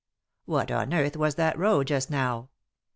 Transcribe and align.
What 0.45 0.71
on 0.71 0.95
earth 0.95 1.15
was 1.15 1.35
that 1.35 1.59
row 1.59 1.83
just 1.83 2.09
now? 2.09 2.49